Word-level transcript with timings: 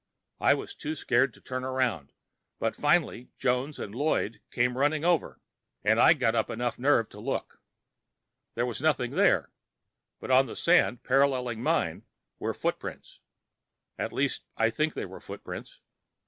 I 0.39 0.55
was 0.55 0.73
too 0.73 0.95
scared 0.95 1.31
to 1.35 1.41
turn 1.41 1.63
around, 1.63 2.11
but 2.57 2.75
finally 2.75 3.29
Jones 3.37 3.77
and 3.77 3.93
Lloyd 3.93 4.41
came 4.49 4.75
running 4.79 5.05
over, 5.05 5.39
and 5.83 5.99
I 5.99 6.13
got 6.13 6.33
up 6.33 6.49
enough 6.49 6.79
nerve 6.79 7.07
to 7.09 7.19
look. 7.19 7.61
There 8.55 8.65
was 8.65 8.81
nothing 8.81 9.11
there, 9.11 9.51
but 10.19 10.31
on 10.31 10.47
the 10.47 10.55
sand, 10.55 11.03
paralleling 11.03 11.61
mine, 11.61 12.05
were 12.39 12.55
footprints. 12.55 13.19
At 13.99 14.11
least 14.11 14.47
I 14.57 14.71
think 14.71 14.95
they 14.95 15.05
were 15.05 15.19
footprints. 15.21 15.81